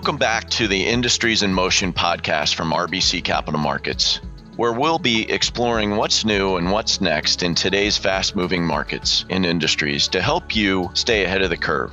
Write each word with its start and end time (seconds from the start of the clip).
Welcome 0.00 0.16
back 0.16 0.48
to 0.52 0.66
the 0.66 0.86
Industries 0.86 1.42
in 1.42 1.52
Motion 1.52 1.92
podcast 1.92 2.54
from 2.54 2.72
RBC 2.72 3.22
Capital 3.22 3.60
Markets, 3.60 4.22
where 4.56 4.72
we'll 4.72 4.98
be 4.98 5.30
exploring 5.30 5.94
what's 5.94 6.24
new 6.24 6.56
and 6.56 6.72
what's 6.72 7.02
next 7.02 7.42
in 7.42 7.54
today's 7.54 7.98
fast 7.98 8.34
moving 8.34 8.64
markets 8.64 9.26
and 9.28 9.44
industries 9.44 10.08
to 10.08 10.22
help 10.22 10.56
you 10.56 10.90
stay 10.94 11.24
ahead 11.24 11.42
of 11.42 11.50
the 11.50 11.56
curve. 11.58 11.92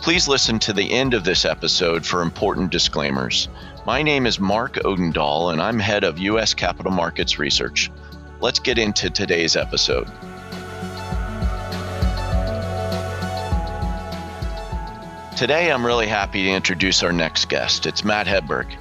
Please 0.00 0.26
listen 0.26 0.58
to 0.60 0.72
the 0.72 0.90
end 0.90 1.12
of 1.12 1.24
this 1.24 1.44
episode 1.44 2.06
for 2.06 2.22
important 2.22 2.70
disclaimers. 2.70 3.50
My 3.84 4.02
name 4.02 4.24
is 4.24 4.40
Mark 4.40 4.76
Odendahl, 4.76 5.52
and 5.52 5.60
I'm 5.60 5.78
head 5.78 6.04
of 6.04 6.18
U.S. 6.20 6.54
Capital 6.54 6.90
Markets 6.90 7.38
Research. 7.38 7.90
Let's 8.40 8.60
get 8.60 8.78
into 8.78 9.10
today's 9.10 9.56
episode. 9.56 10.10
Today, 15.42 15.72
I'm 15.72 15.84
really 15.84 16.06
happy 16.06 16.44
to 16.44 16.50
introduce 16.52 17.02
our 17.02 17.12
next 17.12 17.48
guest. 17.48 17.84
It's 17.84 18.04
Matt 18.04 18.28
Hedberg. 18.28 18.76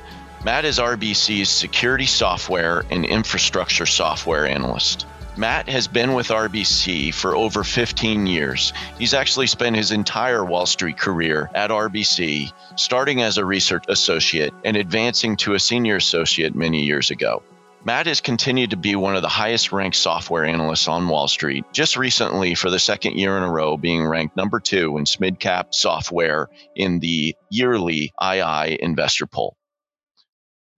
Matt 0.46 0.64
is 0.64 0.78
RBC's 0.78 1.50
security 1.50 2.06
software 2.06 2.86
and 2.92 3.04
infrastructure 3.04 3.88
software 3.88 4.46
analyst. 4.46 5.08
Matt 5.36 5.68
has 5.68 5.88
been 5.88 6.14
with 6.14 6.28
RBC 6.28 7.16
for 7.16 7.36
over 7.36 7.64
15 7.64 8.28
years. 8.28 8.74
He's 9.00 9.16
actually 9.16 9.48
spent 9.48 9.76
his 9.76 9.90
entire 9.90 10.46
Wall 10.46 10.68
Street 10.68 11.00
career 11.00 11.50
at 11.56 11.72
RBC, 11.72 12.54
starting 12.76 13.24
as 13.24 13.40
a 13.40 13.44
research 13.44 13.86
associate 13.88 14.54
and 14.64 14.78
advancing 14.78 15.38
to 15.38 15.56
a 15.56 15.60
senior 15.60 15.96
associate 15.96 16.54
many 16.54 16.84
years 16.84 17.10
ago. 17.10 17.42
Matt 17.84 18.06
has 18.06 18.22
continued 18.22 18.70
to 18.70 18.78
be 18.78 18.96
one 18.96 19.16
of 19.16 19.24
the 19.24 19.28
highest 19.28 19.72
ranked 19.72 19.98
software 19.98 20.46
analysts 20.46 20.88
on 20.88 21.08
Wall 21.08 21.28
Street, 21.28 21.66
just 21.74 21.98
recently 21.98 22.54
for 22.54 22.70
the 22.70 22.78
second 22.78 23.18
year 23.18 23.36
in 23.38 23.44
a 23.44 23.52
row 23.52 23.76
being 23.76 24.06
ranked 24.06 24.38
number 24.38 24.60
two 24.60 24.98
in 24.98 25.06
SMID-cap 25.06 25.74
software 25.74 26.48
in 26.76 27.00
the 27.00 27.36
yearly 27.50 28.14
II 28.22 28.78
investor 28.80 29.26
poll. 29.26 29.58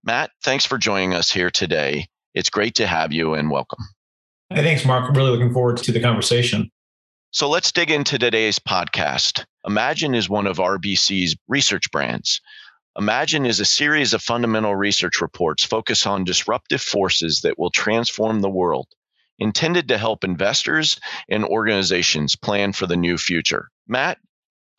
Matt, 0.06 0.32
thanks 0.44 0.66
for 0.66 0.78
joining 0.78 1.14
us 1.14 1.30
here 1.30 1.50
today. 1.50 2.08
It's 2.34 2.50
great 2.50 2.76
to 2.76 2.88
have 2.88 3.12
you 3.12 3.34
and 3.34 3.52
welcome. 3.52 3.84
Hey, 4.50 4.64
thanks, 4.64 4.86
Mark. 4.86 5.14
Really 5.14 5.32
looking 5.32 5.52
forward 5.52 5.78
to 5.78 5.92
the 5.92 6.00
conversation. 6.00 6.72
So 7.32 7.50
let's 7.50 7.74
dig 7.74 7.92
into 7.92 8.18
today's 8.18 8.60
podcast. 8.60 9.44
Imagine 9.66 10.16
is 10.16 10.30
one 10.30 10.48
of 10.48 10.58
RBC's 10.58 11.36
research 11.50 11.92
brands. 11.92 12.40
Imagine 12.98 13.48
is 13.48 13.60
a 13.60 13.66
series 13.66 14.14
of 14.14 14.22
fundamental 14.22 14.76
research 14.76 15.20
reports 15.20 15.64
focused 15.64 16.06
on 16.06 16.24
disruptive 16.24 16.82
forces 16.82 17.42
that 17.42 17.58
will 17.58 17.72
transform 17.72 18.42
the 18.42 18.50
world, 18.50 18.88
intended 19.40 19.88
to 19.88 19.98
help 19.98 20.24
investors 20.24 21.00
and 21.28 21.44
organizations 21.44 22.36
plan 22.36 22.72
for 22.72 22.86
the 22.86 22.96
new 22.96 23.18
future. 23.18 23.70
Matt, 23.88 24.20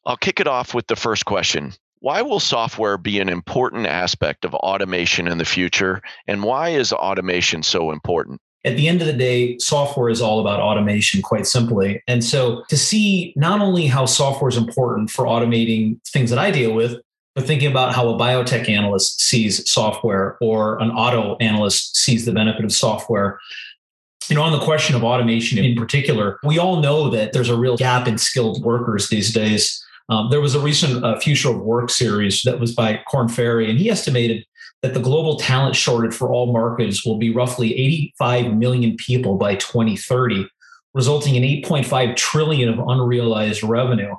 I'll 0.07 0.17
kick 0.17 0.39
it 0.39 0.47
off 0.47 0.75
with 0.75 0.87
the 0.87 0.95
first 0.95 1.25
question. 1.25 1.73
Why 1.99 2.23
will 2.23 2.39
software 2.39 2.99
be 2.99 3.19
an 3.19 3.29
important 3.29 3.87
aspect 3.87 4.45
of 4.45 4.55
automation 4.55 5.27
in 5.27 5.39
the 5.39 5.45
future? 5.45 6.01
And 6.29 6.45
why 6.45 6.69
is 6.69 6.93
automation 6.93 7.65
so 7.65 7.91
important? 7.91 8.41
At 8.65 8.77
the 8.77 8.87
end 8.87 9.01
of 9.01 9.09
the 9.09 9.13
day, 9.13 9.59
software 9.59 10.09
is 10.09 10.23
all 10.23 10.41
about 10.41 10.61
automation, 10.61 11.21
quite 11.21 11.47
simply. 11.47 12.03
And 12.07 12.23
so 12.23 12.63
to 12.69 12.77
see 12.77 13.33
not 13.37 13.61
only 13.61 13.87
how 13.87 14.07
software 14.07 14.49
is 14.49 14.57
important 14.57 15.11
for 15.11 15.25
automating 15.25 15.99
things 16.07 16.31
that 16.31 16.39
I 16.39 16.51
deal 16.51 16.75
with, 16.75 17.01
but 17.35 17.47
thinking 17.47 17.71
about 17.71 17.95
how 17.95 18.09
a 18.09 18.19
biotech 18.19 18.69
analyst 18.69 19.21
sees 19.21 19.69
software 19.71 20.39
or 20.41 20.81
an 20.81 20.91
auto 20.91 21.37
analyst 21.41 21.97
sees 21.97 22.25
the 22.25 22.33
benefit 22.33 22.65
of 22.65 22.73
software. 22.73 23.41
You 24.29 24.37
know, 24.37 24.43
on 24.43 24.53
the 24.53 24.65
question 24.65 24.95
of 24.97 25.05
automation 25.05 25.59
in 25.59 25.77
particular, 25.77 26.39
we 26.45 26.59
all 26.59 26.81
know 26.81 27.11
that 27.11 27.33
there's 27.33 27.51
a 27.51 27.59
real 27.59 27.77
gap 27.77 28.09
in 28.09 28.19
skilled 28.19 28.63
workers 28.63 29.09
these 29.09 29.33
days. 29.33 29.85
Um, 30.09 30.31
there 30.31 30.41
was 30.41 30.55
a 30.55 30.61
recent 30.61 31.05
uh, 31.05 31.19
Future 31.19 31.51
of 31.51 31.61
Work 31.61 31.91
series 31.91 32.43
that 32.43 32.61
was 32.61 32.75
by 32.75 33.01
Korn 33.09 33.29
Ferry, 33.29 33.69
and 33.69 33.79
he 33.79 33.91
estimated 33.91 34.45
that 34.83 34.95
the 34.95 35.01
global 35.01 35.37
talent 35.39 35.75
shortage 35.75 36.15
for 36.15 36.31
all 36.31 36.53
markets 36.53 37.07
will 37.07 37.17
be 37.17 37.35
roughly 37.35 37.75
85 37.75 38.55
million 38.55 38.97
people 38.97 39.37
by 39.37 39.57
2030, 39.57 40.47
resulting 40.95 41.35
in 41.35 41.43
8.5 41.43 42.17
trillion 42.17 42.69
of 42.69 42.79
unrealized 42.79 43.63
revenue. 43.63 44.15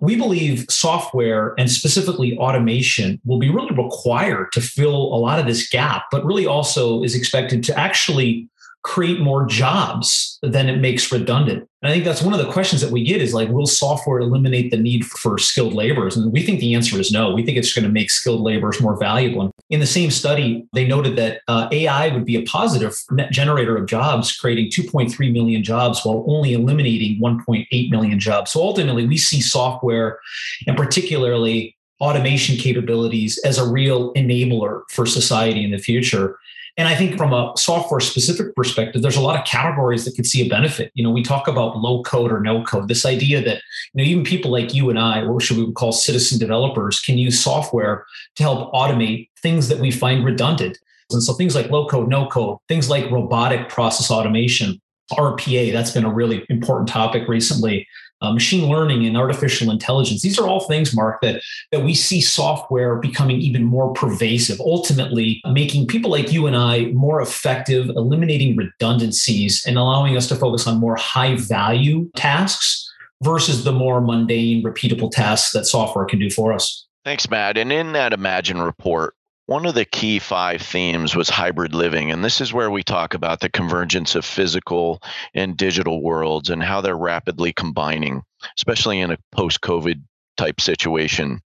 We 0.00 0.16
believe 0.16 0.66
software 0.68 1.54
and 1.58 1.70
specifically 1.70 2.36
automation 2.38 3.20
will 3.24 3.38
be 3.38 3.50
really 3.50 3.74
required 3.74 4.52
to 4.52 4.60
fill 4.60 5.14
a 5.14 5.18
lot 5.18 5.38
of 5.38 5.46
this 5.46 5.68
gap, 5.68 6.04
but 6.10 6.24
really 6.24 6.46
also 6.46 7.02
is 7.02 7.14
expected 7.14 7.62
to 7.64 7.78
actually 7.78 8.48
create 8.84 9.18
more 9.18 9.46
jobs 9.46 10.38
than 10.42 10.68
it 10.68 10.76
makes 10.76 11.10
redundant. 11.10 11.66
And 11.80 11.90
I 11.90 11.92
think 11.92 12.04
that's 12.04 12.22
one 12.22 12.34
of 12.34 12.38
the 12.38 12.52
questions 12.52 12.82
that 12.82 12.90
we 12.90 13.02
get 13.02 13.22
is 13.22 13.32
like, 13.32 13.48
will 13.48 13.66
software 13.66 14.20
eliminate 14.20 14.70
the 14.70 14.76
need 14.76 15.06
for 15.06 15.38
skilled 15.38 15.72
laborers? 15.72 16.16
And 16.16 16.30
we 16.30 16.42
think 16.42 16.60
the 16.60 16.74
answer 16.74 17.00
is 17.00 17.10
no. 17.10 17.32
We 17.32 17.44
think 17.44 17.56
it's 17.56 17.72
going 17.72 17.86
to 17.86 17.90
make 17.90 18.10
skilled 18.10 18.42
laborers 18.42 18.82
more 18.82 18.96
valuable. 18.96 19.50
In 19.70 19.80
the 19.80 19.86
same 19.86 20.10
study, 20.10 20.66
they 20.74 20.86
noted 20.86 21.16
that 21.16 21.40
uh, 21.48 21.68
AI 21.72 22.08
would 22.08 22.26
be 22.26 22.36
a 22.36 22.42
positive 22.42 22.94
net 23.10 23.32
generator 23.32 23.76
of 23.76 23.86
jobs, 23.86 24.36
creating 24.36 24.70
2.3 24.70 25.32
million 25.32 25.64
jobs 25.64 26.04
while 26.04 26.24
only 26.28 26.52
eliminating 26.52 27.20
1.8 27.20 27.90
million 27.90 28.20
jobs. 28.20 28.50
So 28.50 28.60
ultimately, 28.60 29.06
we 29.06 29.16
see 29.16 29.40
software 29.40 30.18
and 30.66 30.76
particularly 30.76 31.74
automation 32.00 32.56
capabilities 32.56 33.38
as 33.44 33.56
a 33.56 33.66
real 33.66 34.12
enabler 34.12 34.82
for 34.90 35.06
society 35.06 35.64
in 35.64 35.70
the 35.70 35.78
future. 35.78 36.38
And 36.76 36.88
I 36.88 36.96
think 36.96 37.16
from 37.16 37.32
a 37.32 37.52
software 37.56 38.00
specific 38.00 38.54
perspective, 38.56 39.00
there's 39.00 39.16
a 39.16 39.20
lot 39.20 39.38
of 39.38 39.46
categories 39.46 40.04
that 40.04 40.16
could 40.16 40.26
see 40.26 40.44
a 40.44 40.48
benefit. 40.48 40.90
You 40.94 41.04
know, 41.04 41.10
we 41.10 41.22
talk 41.22 41.46
about 41.46 41.78
low 41.78 42.02
code 42.02 42.32
or 42.32 42.40
no 42.40 42.64
code, 42.64 42.88
this 42.88 43.06
idea 43.06 43.42
that, 43.44 43.62
you 43.92 44.02
know, 44.02 44.04
even 44.04 44.24
people 44.24 44.50
like 44.50 44.74
you 44.74 44.90
and 44.90 44.98
I, 44.98 45.24
what 45.24 45.42
should 45.42 45.56
we 45.56 45.72
call 45.72 45.92
citizen 45.92 46.38
developers, 46.38 47.00
can 47.00 47.16
use 47.16 47.40
software 47.40 48.04
to 48.36 48.42
help 48.42 48.72
automate 48.72 49.28
things 49.40 49.68
that 49.68 49.78
we 49.78 49.92
find 49.92 50.24
redundant. 50.24 50.78
And 51.12 51.22
so 51.22 51.32
things 51.34 51.54
like 51.54 51.70
low 51.70 51.86
code, 51.86 52.08
no 52.08 52.26
code, 52.26 52.58
things 52.66 52.90
like 52.90 53.10
robotic 53.10 53.68
process 53.68 54.10
automation, 54.10 54.80
RPA, 55.12 55.72
that's 55.72 55.92
been 55.92 56.04
a 56.04 56.12
really 56.12 56.44
important 56.48 56.88
topic 56.88 57.28
recently 57.28 57.86
uh, 58.24 58.32
machine 58.32 58.68
learning 58.68 59.04
and 59.06 59.16
artificial 59.16 59.70
intelligence. 59.70 60.22
These 60.22 60.38
are 60.38 60.48
all 60.48 60.60
things, 60.60 60.94
Mark, 60.94 61.20
that, 61.20 61.42
that 61.72 61.84
we 61.84 61.94
see 61.94 62.20
software 62.20 62.96
becoming 62.96 63.40
even 63.40 63.64
more 63.64 63.92
pervasive, 63.92 64.60
ultimately 64.60 65.42
making 65.52 65.86
people 65.86 66.10
like 66.10 66.32
you 66.32 66.46
and 66.46 66.56
I 66.56 66.86
more 66.86 67.20
effective, 67.20 67.90
eliminating 67.90 68.56
redundancies 68.56 69.64
and 69.66 69.76
allowing 69.76 70.16
us 70.16 70.26
to 70.28 70.36
focus 70.36 70.66
on 70.66 70.78
more 70.78 70.96
high 70.96 71.36
value 71.36 72.10
tasks 72.16 72.90
versus 73.22 73.64
the 73.64 73.72
more 73.72 74.00
mundane, 74.00 74.62
repeatable 74.62 75.10
tasks 75.10 75.52
that 75.52 75.66
software 75.66 76.04
can 76.04 76.18
do 76.18 76.30
for 76.30 76.52
us. 76.52 76.86
Thanks, 77.04 77.28
Matt. 77.28 77.58
And 77.58 77.70
in 77.70 77.92
that 77.92 78.12
Imagine 78.12 78.62
report, 78.62 79.14
one 79.46 79.66
of 79.66 79.74
the 79.74 79.84
key 79.84 80.18
five 80.18 80.62
themes 80.62 81.14
was 81.14 81.28
hybrid 81.28 81.74
living. 81.74 82.10
And 82.10 82.24
this 82.24 82.40
is 82.40 82.52
where 82.52 82.70
we 82.70 82.82
talk 82.82 83.14
about 83.14 83.40
the 83.40 83.50
convergence 83.50 84.14
of 84.14 84.24
physical 84.24 85.02
and 85.34 85.56
digital 85.56 86.02
worlds 86.02 86.48
and 86.48 86.62
how 86.62 86.80
they're 86.80 86.96
rapidly 86.96 87.52
combining, 87.52 88.22
especially 88.56 89.00
in 89.00 89.10
a 89.10 89.18
post 89.32 89.60
COVID 89.60 90.02
type 90.36 90.60
situation. 90.60 91.40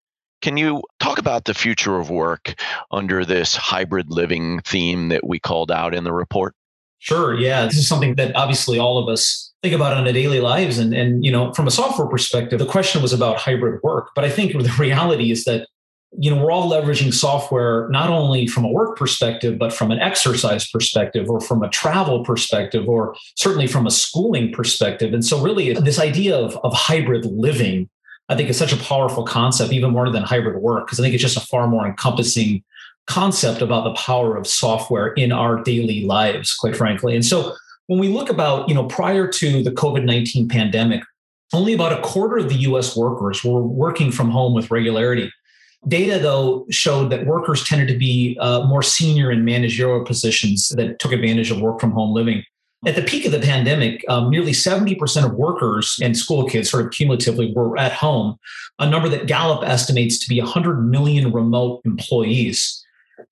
Can 0.42 0.58
you 0.58 0.82
talk 1.00 1.18
about 1.18 1.46
the 1.46 1.54
future 1.54 1.98
of 1.98 2.10
work 2.10 2.54
under 2.90 3.24
this 3.24 3.56
hybrid 3.56 4.10
living 4.10 4.60
theme 4.60 5.08
that 5.08 5.26
we 5.26 5.38
called 5.38 5.70
out 5.70 5.94
in 5.94 6.04
the 6.04 6.12
report? 6.12 6.54
Sure. 6.98 7.34
Yeah. 7.34 7.64
This 7.64 7.78
is 7.78 7.88
something 7.88 8.14
that 8.16 8.36
obviously 8.36 8.78
all 8.78 8.98
of 8.98 9.08
us 9.08 9.52
think 9.62 9.74
about 9.74 9.94
on 9.94 10.06
a 10.06 10.12
daily 10.12 10.40
lives. 10.40 10.78
And, 10.78 10.94
and, 10.94 11.24
you 11.24 11.32
know, 11.32 11.52
from 11.54 11.66
a 11.66 11.70
software 11.70 12.06
perspective, 12.06 12.58
the 12.58 12.66
question 12.66 13.00
was 13.00 13.12
about 13.12 13.38
hybrid 13.38 13.82
work. 13.82 14.10
But 14.14 14.24
I 14.24 14.30
think 14.30 14.52
the 14.52 14.74
reality 14.78 15.30
is 15.30 15.44
that 15.44 15.66
you 16.18 16.34
know, 16.34 16.42
we're 16.42 16.50
all 16.50 16.70
leveraging 16.70 17.12
software 17.12 17.88
not 17.90 18.10
only 18.10 18.46
from 18.46 18.64
a 18.64 18.68
work 18.68 18.96
perspective, 18.96 19.58
but 19.58 19.72
from 19.72 19.90
an 19.90 19.98
exercise 19.98 20.68
perspective 20.68 21.28
or 21.28 21.40
from 21.40 21.62
a 21.62 21.68
travel 21.68 22.24
perspective 22.24 22.88
or 22.88 23.14
certainly 23.36 23.66
from 23.66 23.86
a 23.86 23.90
schooling 23.90 24.52
perspective. 24.52 25.12
And 25.12 25.24
so 25.24 25.42
really 25.42 25.72
this 25.74 25.98
idea 25.98 26.36
of, 26.36 26.56
of 26.58 26.72
hybrid 26.72 27.26
living, 27.26 27.88
I 28.28 28.36
think 28.36 28.48
is 28.48 28.56
such 28.56 28.72
a 28.72 28.78
powerful 28.78 29.24
concept, 29.24 29.72
even 29.72 29.92
more 29.92 30.10
than 30.10 30.22
hybrid 30.22 30.62
work, 30.62 30.86
because 30.86 30.98
I 30.98 31.02
think 31.02 31.14
it's 31.14 31.22
just 31.22 31.36
a 31.36 31.46
far 31.46 31.66
more 31.68 31.86
encompassing 31.86 32.64
concept 33.06 33.62
about 33.62 33.84
the 33.84 33.94
power 33.94 34.36
of 34.36 34.46
software 34.46 35.08
in 35.08 35.32
our 35.32 35.62
daily 35.62 36.04
lives, 36.04 36.54
quite 36.54 36.76
frankly. 36.76 37.14
And 37.14 37.24
so 37.24 37.54
when 37.86 38.00
we 38.00 38.08
look 38.08 38.30
about, 38.30 38.68
you 38.68 38.74
know, 38.74 38.84
prior 38.84 39.28
to 39.28 39.62
the 39.62 39.70
COVID-19 39.70 40.50
pandemic, 40.50 41.02
only 41.52 41.72
about 41.72 41.92
a 41.92 42.02
quarter 42.02 42.38
of 42.38 42.48
the 42.48 42.56
US 42.56 42.96
workers 42.96 43.44
were 43.44 43.62
working 43.62 44.10
from 44.10 44.30
home 44.30 44.54
with 44.54 44.70
regularity. 44.70 45.30
Data, 45.88 46.18
though, 46.18 46.66
showed 46.70 47.10
that 47.10 47.26
workers 47.26 47.64
tended 47.64 47.88
to 47.88 47.96
be 47.96 48.36
uh, 48.40 48.66
more 48.66 48.82
senior 48.82 49.30
in 49.30 49.44
managerial 49.44 50.04
positions 50.04 50.68
that 50.70 50.98
took 50.98 51.12
advantage 51.12 51.50
of 51.50 51.60
work 51.60 51.80
from 51.80 51.92
home 51.92 52.12
living. 52.12 52.42
At 52.86 52.94
the 52.94 53.02
peak 53.02 53.24
of 53.24 53.32
the 53.32 53.40
pandemic, 53.40 54.04
um, 54.08 54.30
nearly 54.30 54.52
70% 54.52 55.24
of 55.24 55.32
workers 55.32 55.98
and 56.02 56.16
school 56.16 56.46
kids, 56.48 56.70
sort 56.70 56.84
of 56.84 56.92
cumulatively, 56.92 57.52
were 57.52 57.76
at 57.78 57.92
home, 57.92 58.36
a 58.78 58.88
number 58.88 59.08
that 59.08 59.26
Gallup 59.26 59.66
estimates 59.66 60.18
to 60.20 60.28
be 60.28 60.40
100 60.40 60.82
million 60.82 61.32
remote 61.32 61.80
employees. 61.84 62.85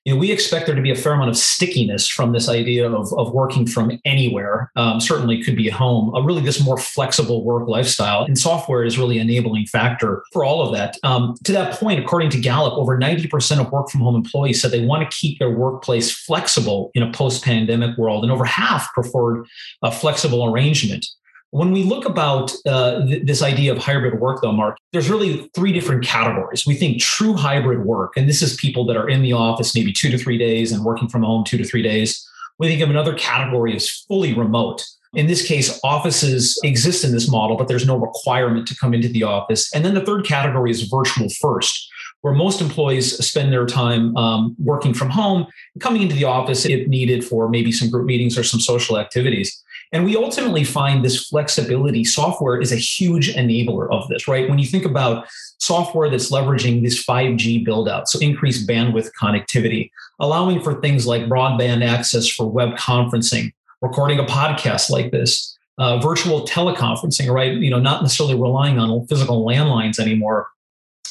You 0.05 0.13
know, 0.13 0.21
we 0.21 0.31
expect 0.31 0.67
there 0.67 0.75
to 0.75 0.83
be 0.83 0.91
a 0.91 0.97
fair 0.97 1.15
amount 1.15 1.31
of 1.31 1.37
stickiness 1.37 2.07
from 2.07 2.33
this 2.33 2.49
idea 2.49 2.91
of, 2.91 3.11
of 3.15 3.33
working 3.33 3.67
from 3.67 3.99
anywhere. 4.05 4.71
Um, 4.77 5.01
certainly 5.01 5.43
could 5.43 5.57
be 5.57 5.71
home, 5.71 6.15
a 6.15 6.23
really 6.23 6.43
this 6.43 6.63
more 6.63 6.77
flexible 6.77 7.43
work 7.43 7.69
lifestyle. 7.69 8.25
And 8.25 8.39
software 8.39 8.85
is 8.85 8.99
really 8.99 9.19
enabling 9.19 9.67
factor 9.67 10.23
for 10.31 10.45
all 10.45 10.61
of 10.61 10.75
that. 10.75 10.99
Um, 11.05 11.35
to 11.45 11.53
that 11.53 11.79
point, 11.81 12.01
according 12.01 12.31
to 12.31 12.41
Gallup, 12.41 12.75
over 12.75 12.99
90% 12.99 13.61
of 13.61 13.73
work 13.73 13.89
from 13.89 14.03
home 14.03 14.15
employees 14.15 14.61
said 14.61 14.71
they 14.71 14.85
want 14.85 15.11
to 15.11 15.17
keep 15.17 15.39
their 15.39 15.51
workplace 15.51 16.11
flexible 16.11 16.91
in 16.95 17.03
a 17.03 17.11
post 17.13 17.43
pandemic 17.43 17.97
world. 17.97 18.25
And 18.25 18.33
over 18.33 18.45
half 18.45 18.93
preferred 18.93 19.47
a 19.83 19.91
flexible 19.91 20.45
arrangement. 20.45 21.07
When 21.55 21.71
we 21.71 21.85
look 21.85 22.05
about 22.05 22.53
uh, 22.67 23.07
th- 23.07 23.27
this 23.27 23.41
idea 23.41 23.71
of 23.71 23.79
hybrid 23.79 24.19
work, 24.19 24.43
though, 24.43 24.51
Mark, 24.51 24.77
there's 24.93 25.09
really 25.09 25.49
three 25.55 25.73
different 25.73 26.05
categories. 26.05 26.67
We 26.67 26.75
think 26.75 27.01
true 27.01 27.35
hybrid 27.35 27.85
work, 27.85 28.15
and 28.17 28.29
this 28.29 28.43
is 28.43 28.57
people 28.57 28.85
that 28.87 28.97
are 28.97 29.09
in 29.09 29.23
the 29.23 29.35
office 29.35 29.73
maybe 29.73 29.93
two 29.93 30.11
to 30.11 30.19
three 30.19 30.37
days 30.37 30.73
and 30.73 30.85
working 30.85 31.07
from 31.07 31.23
home 31.23 31.45
two 31.45 31.57
to 31.57 31.63
three 31.63 31.81
days. 31.81 32.29
We 32.59 32.67
think 32.67 32.83
of 32.83 32.91
another 32.91 33.15
category 33.15 33.73
as 33.77 33.89
fully 33.89 34.35
remote. 34.35 34.85
In 35.15 35.29
this 35.29 35.47
case, 35.47 35.79
offices 35.85 36.59
exist 36.65 37.05
in 37.05 37.13
this 37.13 37.31
model, 37.31 37.57
but 37.57 37.69
there's 37.69 37.87
no 37.87 37.99
requirement 37.99 38.67
to 38.67 38.77
come 38.77 38.93
into 38.93 39.07
the 39.07 39.23
office. 39.23 39.73
And 39.73 39.85
then 39.85 39.95
the 39.95 40.05
third 40.05 40.27
category 40.27 40.73
is 40.73 40.83
virtual 40.83 41.29
first, 41.41 41.89
where 42.23 42.35
most 42.35 42.63
employees 42.63 43.17
spend 43.25 43.53
their 43.53 43.67
time 43.67 44.17
um, 44.17 44.57
working 44.59 44.93
from 44.93 45.11
home, 45.11 45.47
coming 45.79 46.03
into 46.03 46.17
the 46.17 46.25
office 46.25 46.67
if 46.67 46.89
needed 46.89 47.25
for 47.25 47.49
maybe 47.49 47.71
some 47.71 47.91
group 47.91 48.07
meetings 48.07 48.37
or 48.37 48.43
some 48.43 48.59
social 48.59 48.99
activities. 48.99 49.63
And 49.95 50.05
we 50.05 50.17
ultimately 50.17 50.65
find 50.65 51.05
this 51.05 51.29
flexibility 51.29 52.03
software 52.03 52.61
is 52.61 52.73
a 52.73 52.77
huge 52.77 53.33
enabler 53.33 53.89
of 53.93 54.09
this, 54.09 54.27
right? 54.27 54.49
When 54.49 54.59
you 54.59 54.67
think 54.67 54.85
about 54.85 55.29
software 55.59 56.11
that's 56.11 56.33
leveraging 56.33 56.83
this 56.83 57.03
5G 57.05 57.65
build 57.65 57.89
out, 57.89 58.09
so 58.09 58.19
increased 58.19 58.69
bandwidth 58.69 59.11
connectivity, 59.19 59.93
allowing 60.19 60.61
for 60.61 60.81
things 60.81 61.07
like 61.07 61.27
broadband 61.27 61.87
access 61.87 62.29
for 62.29 62.51
web 62.51 62.71
conferencing, 62.71 63.53
recording 63.83 64.19
a 64.19 64.25
podcast 64.25 64.91
like 64.91 65.13
this, 65.13 65.57
uh, 65.79 66.01
virtual 66.01 66.45
teleconferencing, 66.45 67.33
right? 67.33 67.53
You 67.53 67.71
know, 67.71 67.79
not 67.79 68.03
necessarily 68.03 68.35
relying 68.35 68.81
on 68.81 69.07
physical 69.07 69.47
landlines 69.47 70.01
anymore. 70.01 70.49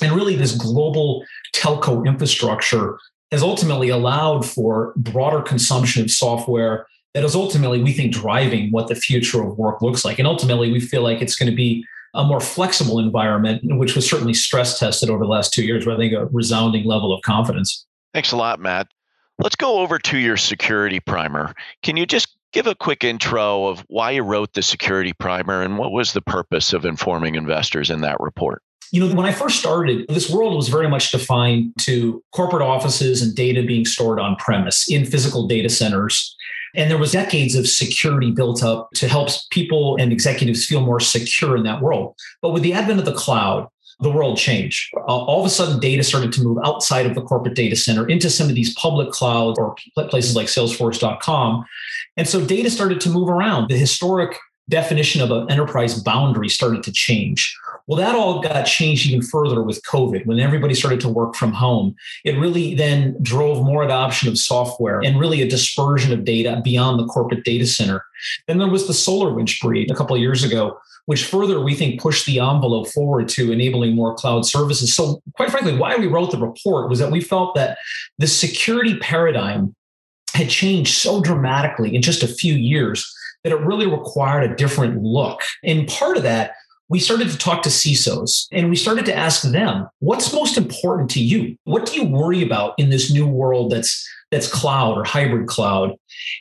And 0.01 0.11
really, 0.11 0.35
this 0.35 0.57
global 0.57 1.23
telco 1.55 2.05
infrastructure 2.05 2.99
has 3.31 3.41
ultimately 3.41 3.87
allowed 3.87 4.45
for 4.45 4.91
broader 4.97 5.41
consumption 5.41 6.03
of 6.03 6.11
software 6.11 6.85
that 7.13 7.23
is 7.23 7.35
ultimately, 7.35 7.81
we 7.81 7.93
think, 7.93 8.11
driving 8.11 8.71
what 8.71 8.87
the 8.87 8.95
future 8.95 9.43
of 9.43 9.57
work 9.57 9.81
looks 9.81 10.03
like. 10.03 10.19
And 10.19 10.27
ultimately, 10.27 10.71
we 10.71 10.79
feel 10.79 11.03
like 11.03 11.21
it's 11.21 11.35
going 11.35 11.49
to 11.49 11.55
be 11.55 11.85
a 12.15 12.23
more 12.23 12.39
flexible 12.39 12.99
environment, 12.99 13.61
which 13.63 13.95
was 13.95 14.07
certainly 14.07 14.33
stress 14.33 14.79
tested 14.79 15.09
over 15.09 15.23
the 15.23 15.29
last 15.29 15.53
two 15.53 15.63
years, 15.63 15.85
where 15.85 15.95
I 15.95 15.97
think 15.97 16.13
a 16.13 16.25
resounding 16.27 16.85
level 16.85 17.13
of 17.13 17.21
confidence. 17.23 17.85
Thanks 18.13 18.31
a 18.31 18.37
lot, 18.37 18.59
Matt. 18.59 18.87
Let's 19.39 19.55
go 19.55 19.79
over 19.79 19.97
to 19.97 20.17
your 20.17 20.37
security 20.37 20.99
primer. 20.99 21.53
Can 21.81 21.97
you 21.97 22.05
just 22.05 22.35
give 22.51 22.67
a 22.67 22.75
quick 22.75 23.03
intro 23.03 23.65
of 23.65 23.83
why 23.87 24.11
you 24.11 24.21
wrote 24.21 24.53
the 24.53 24.61
security 24.61 25.11
primer 25.13 25.63
and 25.63 25.79
what 25.79 25.91
was 25.91 26.13
the 26.13 26.21
purpose 26.21 26.71
of 26.71 26.85
informing 26.85 27.33
investors 27.33 27.89
in 27.89 28.01
that 28.01 28.19
report? 28.19 28.61
You 28.93 29.01
know, 29.01 29.13
when 29.13 29.25
I 29.25 29.33
first 29.33 29.59
started, 29.59 30.05
this 30.07 30.29
world 30.29 30.55
was 30.55 30.69
very 30.69 30.87
much 30.87 31.11
defined 31.11 31.73
to 31.81 32.23
corporate 32.31 32.61
offices 32.61 33.21
and 33.21 33.35
data 33.35 33.63
being 33.63 33.85
stored 33.85 34.19
on 34.19 34.35
premise 34.37 34.89
in 34.89 35.05
physical 35.05 35.47
data 35.47 35.67
centers 35.67 36.35
and 36.75 36.89
there 36.89 36.97
was 36.97 37.11
decades 37.11 37.55
of 37.55 37.67
security 37.67 38.31
built 38.31 38.63
up 38.63 38.89
to 38.95 39.07
help 39.07 39.29
people 39.51 39.95
and 39.99 40.11
executives 40.11 40.65
feel 40.65 40.81
more 40.81 40.99
secure 40.99 41.55
in 41.55 41.63
that 41.63 41.81
world. 41.81 42.15
But 42.41 42.49
with 42.49 42.63
the 42.63 42.73
advent 42.73 42.99
of 42.99 43.05
the 43.05 43.13
cloud, 43.13 43.67
the 43.99 44.09
world 44.09 44.37
changed. 44.37 44.91
Uh, 44.97 45.01
all 45.01 45.39
of 45.39 45.45
a 45.45 45.49
sudden, 45.49 45.79
data 45.79 46.03
started 46.03 46.33
to 46.33 46.41
move 46.41 46.57
outside 46.65 47.05
of 47.05 47.13
the 47.13 47.21
corporate 47.21 47.55
data 47.55 47.75
center 47.75 48.07
into 48.07 48.29
some 48.29 48.49
of 48.49 48.55
these 48.55 48.73
public 48.73 49.11
clouds 49.11 49.59
or 49.59 49.75
places 50.09 50.35
like 50.35 50.47
Salesforce.com. 50.47 51.63
And 52.17 52.27
so 52.27 52.43
data 52.43 52.71
started 52.71 52.99
to 53.01 53.09
move 53.09 53.29
around. 53.29 53.69
The 53.69 53.77
historic 53.77 54.37
definition 54.67 55.21
of 55.21 55.29
an 55.29 55.51
enterprise 55.51 56.01
boundary 56.01 56.49
started 56.49 56.81
to 56.83 56.91
change. 56.91 57.55
Well, 57.87 57.97
that 57.97 58.15
all 58.15 58.41
got 58.41 58.63
changed 58.63 59.05
even 59.07 59.21
further 59.21 59.61
with 59.61 59.83
COVID 59.83 60.25
when 60.25 60.39
everybody 60.39 60.73
started 60.73 61.01
to 61.01 61.09
work 61.09 61.35
from 61.35 61.51
home. 61.51 61.95
It 62.23 62.37
really 62.37 62.75
then 62.75 63.17
drove 63.21 63.63
more 63.63 63.83
adoption 63.83 64.29
of 64.29 64.37
software 64.37 65.01
and 65.01 65.19
really 65.19 65.41
a 65.41 65.49
dispersion 65.49 66.13
of 66.13 66.23
data 66.23 66.61
beyond 66.63 66.99
the 66.99 67.05
corporate 67.05 67.43
data 67.43 67.67
center. 67.67 68.05
Then 68.47 68.57
there 68.57 68.69
was 68.69 68.87
the 68.87 68.93
SolarWinds 68.93 69.59
breach 69.59 69.91
a 69.91 69.95
couple 69.95 70.15
of 70.15 70.21
years 70.21 70.45
ago, 70.45 70.79
which 71.07 71.25
further 71.25 71.59
we 71.59 71.75
think 71.75 71.99
pushed 71.99 72.25
the 72.25 72.39
envelope 72.39 72.87
forward 72.87 73.27
to 73.29 73.51
enabling 73.51 73.95
more 73.95 74.15
cloud 74.15 74.45
services. 74.45 74.95
So, 74.95 75.21
quite 75.35 75.51
frankly, 75.51 75.75
why 75.75 75.97
we 75.97 76.07
wrote 76.07 76.31
the 76.31 76.37
report 76.37 76.89
was 76.89 76.99
that 76.99 77.11
we 77.11 77.19
felt 77.19 77.53
that 77.55 77.77
the 78.17 78.27
security 78.27 78.97
paradigm 78.99 79.75
had 80.33 80.49
changed 80.49 80.93
so 80.93 81.21
dramatically 81.21 81.93
in 81.93 82.01
just 82.01 82.23
a 82.23 82.27
few 82.27 82.53
years 82.53 83.13
that 83.43 83.51
it 83.51 83.59
really 83.59 83.87
required 83.87 84.49
a 84.49 84.55
different 84.55 85.03
look. 85.03 85.41
And 85.63 85.87
part 85.87 86.15
of 86.15 86.23
that 86.23 86.53
we 86.89 86.99
started 86.99 87.29
to 87.29 87.37
talk 87.37 87.63
to 87.63 87.69
CISOs 87.69 88.47
and 88.51 88.69
we 88.69 88.75
started 88.75 89.05
to 89.05 89.15
ask 89.15 89.43
them, 89.43 89.87
what's 89.99 90.33
most 90.33 90.57
important 90.57 91.09
to 91.11 91.23
you? 91.23 91.57
What 91.63 91.85
do 91.85 91.93
you 91.93 92.05
worry 92.05 92.43
about 92.43 92.73
in 92.77 92.89
this 92.89 93.11
new 93.11 93.27
world 93.27 93.71
that's 93.71 94.07
that's 94.31 94.51
cloud 94.51 94.97
or 94.97 95.03
hybrid 95.03 95.47
cloud? 95.47 95.95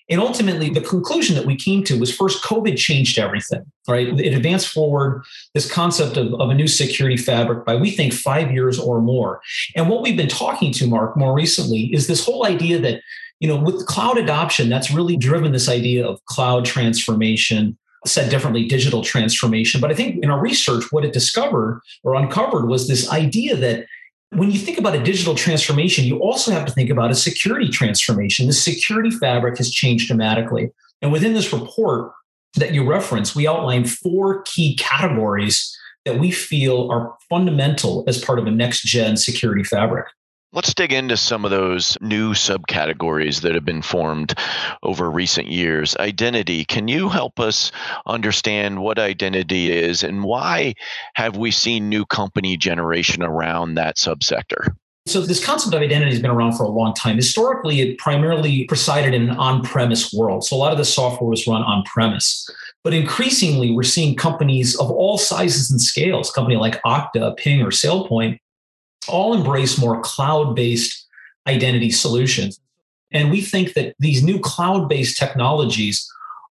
And 0.09 0.21
ultimately, 0.21 0.71
the 0.71 0.81
conclusion 0.81 1.37
that 1.37 1.45
we 1.45 1.57
came 1.57 1.85
to 1.85 1.99
was 1.99 2.15
first, 2.15 2.43
COVID 2.43 2.77
changed 2.79 3.19
everything, 3.19 3.63
right? 3.87 4.09
It 4.19 4.35
advanced 4.35 4.69
forward 4.69 5.23
this 5.55 5.71
concept 5.71 6.17
of, 6.17 6.33
of 6.35 6.51
a 6.51 6.55
new 6.55 6.69
security 6.69 7.19
fabric 7.19 7.67
by, 7.67 7.77
we 7.77 7.91
think, 7.91 8.13
five 8.13 8.51
years 8.51 8.79
or 8.79 9.01
more. 9.03 9.41
And 9.77 9.89
what 9.89 10.03
we've 10.03 10.17
been 10.17 10.29
talking 10.29 10.73
to, 10.73 10.87
Mark, 10.87 11.17
more 11.17 11.35
recently 11.35 11.93
is 11.93 12.07
this 12.07 12.25
whole 12.25 12.47
idea 12.47 12.79
that 12.81 13.03
you 13.41 13.49
know 13.49 13.57
with 13.57 13.87
cloud 13.87 14.19
adoption 14.19 14.69
that's 14.69 14.91
really 14.91 15.17
driven 15.17 15.53
this 15.53 15.69
idea 15.69 16.07
of 16.07 16.25
cloud 16.27 16.65
transformation 16.65 17.77
said 18.07 18.31
differently 18.31 18.67
digital 18.67 19.03
transformation. 19.03 19.81
But 19.81 19.91
I 19.91 19.95
think 19.95 20.23
in 20.23 20.31
our 20.31 20.41
research, 20.41 20.91
what 20.91 21.05
it 21.05 21.13
discovered 21.13 21.81
or 22.03 22.15
uncovered 22.15 22.69
was 22.69 22.89
this 22.89 23.11
idea 23.11 23.57
that 23.57 23.87
when 24.31 24.51
you 24.51 24.59
think 24.59 24.79
about 24.79 24.95
a 24.95 25.03
digital 25.03 25.35
transformation, 25.35 26.05
you 26.05 26.19
also 26.19 26.53
have 26.53 26.65
to 26.65 26.73
think 26.73 26.91
about 26.91 27.11
a 27.11 27.15
security 27.15 27.69
transformation. 27.69 28.47
The 28.47 28.53
security 28.55 29.11
fabric 29.11 29.59
has 29.59 29.71
changed 29.71 30.09
dramatically. 30.09 30.71
And 31.03 31.13
within 31.13 31.35
this 31.35 31.53
report 31.53 32.13
that 32.57 32.73
you 32.73 32.89
reference, 32.89 33.35
we 33.35 33.47
outline 33.47 33.85
four 33.85 34.43
key 34.43 34.75
categories 34.77 35.77
that 36.05 36.19
we 36.19 36.31
feel 36.31 36.91
are 36.91 37.15
fundamental 37.29 38.05
as 38.07 38.23
part 38.23 38.39
of 38.39 38.47
a 38.47 38.51
next 38.51 38.83
gen 38.83 39.17
security 39.17 39.63
fabric. 39.63 40.07
Let's 40.55 40.75
dig 40.75 40.93
into 40.93 41.17
some 41.17 41.47
of 41.47 41.51
those 41.51 41.97
new 42.03 42.35
subcategories 42.35 43.41
that 43.41 43.55
have 43.55 43.65
been 43.65 43.81
formed 43.81 44.35
over 44.83 45.11
recent 45.11 45.49
years. 45.49 45.97
Identity. 45.97 46.67
Can 46.67 46.89
you 46.89 47.09
help 47.09 47.41
us 47.41 47.73
understand 48.05 48.83
what 48.83 48.99
identity 48.99 49.73
is 49.73 50.03
and 50.03 50.25
why 50.25 50.75
have 51.15 51.39
we 51.39 51.53
seen 51.53 51.89
new 51.89 52.05
company 52.05 52.59
generation 52.59 53.23
around 53.23 53.77
that 53.77 53.97
subsector? 53.97 54.77
So, 55.07 55.23
this 55.23 55.43
concept 55.43 55.75
of 55.75 55.81
identity 55.81 56.11
has 56.11 56.21
been 56.21 56.31
around 56.31 56.53
for 56.53 56.65
a 56.65 56.69
long 56.69 56.93
time. 56.93 57.17
Historically, 57.17 57.81
it 57.81 57.97
primarily 57.97 58.67
presided 58.67 59.15
in 59.15 59.31
an 59.31 59.37
on 59.37 59.63
premise 59.63 60.13
world. 60.13 60.45
So, 60.45 60.55
a 60.55 60.59
lot 60.59 60.71
of 60.71 60.79
the 60.79 60.85
software 60.85 61.31
was 61.31 61.47
run 61.47 61.63
on 61.63 61.83
premise. 61.85 62.47
But 62.85 62.93
increasingly, 62.93 63.73
we're 63.73 63.85
seeing 63.85 64.17
companies 64.17 64.79
of 64.79 64.91
all 64.91 65.17
sizes 65.17 65.71
and 65.71 65.81
scales, 65.81 66.31
company 66.31 66.57
like 66.57 66.81
Okta, 66.83 67.37
Ping, 67.39 67.63
or 67.63 67.71
SailPoint, 67.71 68.39
all 69.09 69.35
embrace 69.35 69.79
more 69.79 70.01
cloud 70.01 70.55
based 70.55 71.07
identity 71.47 71.91
solutions. 71.91 72.61
And 73.11 73.31
we 73.31 73.41
think 73.41 73.75
that 73.75 73.95
these 73.99 74.23
new 74.23 74.39
cloud 74.39 74.89
based 74.89 75.19
technologies 75.19 76.09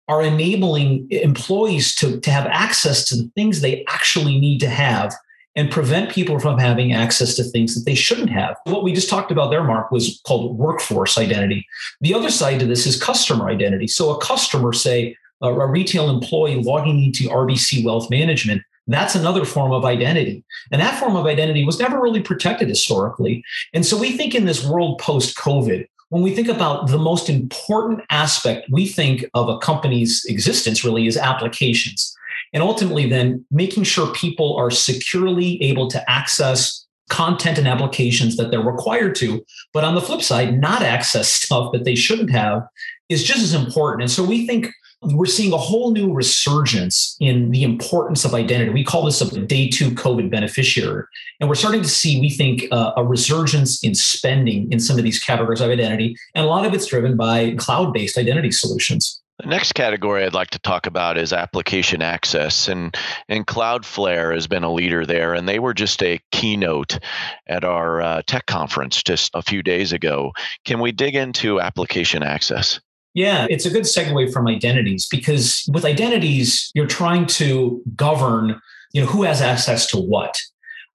are 0.07 0.21
enabling 0.21 1.07
employees 1.09 1.95
to, 1.95 2.19
to 2.19 2.31
have 2.31 2.45
access 2.47 3.05
to 3.05 3.15
the 3.15 3.31
things 3.35 3.61
they 3.61 3.85
actually 3.87 4.39
need 4.39 4.59
to 4.59 4.69
have 4.69 5.13
and 5.55 5.69
prevent 5.69 6.11
people 6.11 6.39
from 6.39 6.57
having 6.57 6.93
access 6.93 7.35
to 7.35 7.43
things 7.43 7.75
that 7.75 7.85
they 7.85 7.95
shouldn't 7.95 8.29
have. 8.29 8.55
What 8.65 8.83
we 8.83 8.93
just 8.93 9.09
talked 9.09 9.31
about 9.31 9.51
there, 9.51 9.63
Mark, 9.63 9.91
was 9.91 10.21
called 10.25 10.57
workforce 10.57 11.17
identity. 11.17 11.65
The 11.99 12.13
other 12.13 12.29
side 12.29 12.59
to 12.61 12.65
this 12.65 12.85
is 12.85 13.01
customer 13.01 13.49
identity. 13.49 13.87
So 13.87 14.11
a 14.11 14.21
customer, 14.21 14.71
say, 14.71 15.15
a 15.41 15.67
retail 15.67 16.09
employee 16.09 16.61
logging 16.61 17.03
into 17.03 17.27
RBC 17.27 17.83
Wealth 17.83 18.09
Management, 18.09 18.61
that's 18.87 19.15
another 19.15 19.45
form 19.45 19.71
of 19.71 19.85
identity. 19.85 20.43
And 20.71 20.81
that 20.81 20.99
form 20.99 21.15
of 21.15 21.25
identity 21.25 21.65
was 21.65 21.79
never 21.79 22.01
really 22.01 22.21
protected 22.21 22.67
historically. 22.67 23.43
And 23.73 23.85
so 23.85 23.97
we 23.97 24.17
think 24.17 24.35
in 24.35 24.45
this 24.45 24.65
world 24.65 24.99
post 24.99 25.37
COVID, 25.37 25.85
when 26.09 26.23
we 26.23 26.35
think 26.35 26.49
about 26.49 26.87
the 26.89 26.97
most 26.97 27.29
important 27.29 28.01
aspect 28.09 28.67
we 28.69 28.85
think 28.85 29.25
of 29.33 29.47
a 29.47 29.57
company's 29.59 30.25
existence 30.25 30.83
really 30.83 31.07
is 31.07 31.15
applications. 31.15 32.13
And 32.53 32.61
ultimately, 32.61 33.07
then 33.07 33.45
making 33.49 33.83
sure 33.83 34.11
people 34.13 34.57
are 34.57 34.71
securely 34.71 35.61
able 35.63 35.87
to 35.89 36.11
access 36.11 36.85
content 37.09 37.57
and 37.57 37.67
applications 37.67 38.37
that 38.37 38.51
they're 38.51 38.61
required 38.61 39.15
to. 39.15 39.45
But 39.73 39.83
on 39.83 39.95
the 39.95 40.01
flip 40.01 40.21
side, 40.21 40.59
not 40.59 40.81
access 40.81 41.27
stuff 41.31 41.71
that 41.71 41.85
they 41.85 41.95
shouldn't 41.95 42.31
have 42.31 42.63
is 43.09 43.23
just 43.23 43.41
as 43.41 43.53
important. 43.53 44.01
And 44.01 44.11
so 44.11 44.23
we 44.23 44.47
think 44.47 44.71
we're 45.01 45.25
seeing 45.25 45.51
a 45.51 45.57
whole 45.57 45.91
new 45.91 46.13
resurgence 46.13 47.15
in 47.19 47.49
the 47.51 47.63
importance 47.63 48.23
of 48.23 48.35
identity. 48.35 48.71
We 48.71 48.83
call 48.83 49.03
this 49.03 49.19
a 49.21 49.39
day 49.39 49.67
two 49.67 49.91
COVID 49.91 50.29
beneficiary. 50.29 51.05
And 51.39 51.49
we're 51.49 51.55
starting 51.55 51.81
to 51.81 51.87
see, 51.87 52.21
we 52.21 52.29
think, 52.29 52.65
uh, 52.71 52.93
a 52.95 53.03
resurgence 53.03 53.83
in 53.83 53.95
spending 53.95 54.71
in 54.71 54.79
some 54.79 54.97
of 54.97 55.03
these 55.03 55.21
categories 55.23 55.59
of 55.59 55.71
identity. 55.71 56.15
And 56.35 56.45
a 56.45 56.47
lot 56.47 56.65
of 56.65 56.73
it's 56.73 56.85
driven 56.85 57.17
by 57.17 57.55
cloud 57.55 57.93
based 57.93 58.17
identity 58.17 58.51
solutions. 58.51 59.21
The 59.39 59.47
next 59.47 59.71
category 59.71 60.23
I'd 60.23 60.35
like 60.35 60.51
to 60.51 60.59
talk 60.59 60.85
about 60.85 61.17
is 61.17 61.33
application 61.33 62.03
access, 62.03 62.67
and 62.67 62.95
and 63.27 63.47
Cloudflare 63.47 64.35
has 64.35 64.45
been 64.45 64.63
a 64.63 64.71
leader 64.71 65.03
there, 65.03 65.33
and 65.33 65.49
they 65.49 65.57
were 65.57 65.73
just 65.73 66.03
a 66.03 66.19
keynote 66.31 66.99
at 67.47 67.63
our 67.63 68.03
uh, 68.03 68.21
tech 68.27 68.45
conference 68.45 69.01
just 69.01 69.31
a 69.33 69.41
few 69.41 69.63
days 69.63 69.93
ago. 69.93 70.31
Can 70.63 70.79
we 70.79 70.91
dig 70.91 71.15
into 71.15 71.59
application 71.59 72.21
access? 72.21 72.79
Yeah, 73.13 73.47
it's 73.49 73.65
a 73.65 73.69
good 73.69 73.83
segue 73.83 74.31
from 74.31 74.47
identities 74.47 75.07
because 75.07 75.67
with 75.71 75.83
identities, 75.83 76.71
you're 76.73 76.87
trying 76.87 77.25
to 77.27 77.81
govern, 77.95 78.61
you 78.93 79.01
know, 79.01 79.07
who 79.07 79.23
has 79.23 79.41
access 79.41 79.85
to 79.87 79.97
what. 79.97 80.39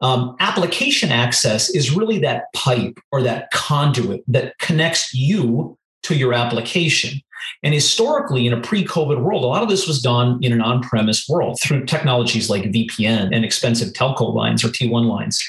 Um, 0.03 0.37
application 0.41 1.11
access 1.11 1.71
is 1.71 1.95
really 1.95 2.19
that 2.21 2.53
pipe 2.55 2.99
or 3.13 3.23
that 3.23 3.51
conduit 3.51 4.23
that 4.29 4.59
connects 4.59 5.15
you 5.15 5.79
to 6.03 6.15
your 6.15 6.33
application. 6.33 7.21
And 7.63 7.75
historically, 7.75 8.47
in 8.47 8.53
a 8.53 8.61
pre 8.61 8.85
COVID 8.85 9.23
world, 9.23 9.45
a 9.45 9.47
lot 9.47 9.63
of 9.63 9.69
this 9.69 9.87
was 9.87 10.01
done 10.01 10.39
in 10.43 10.53
an 10.53 10.61
on 10.61 10.83
premise 10.83 11.27
world 11.29 11.59
through 11.63 11.85
technologies 11.85 12.51
like 12.51 12.65
VPN 12.65 13.35
and 13.35 13.45
expensive 13.45 13.93
telco 13.93 14.35
lines 14.35 14.65
or 14.65 14.69
T1 14.69 15.07
lines. 15.07 15.43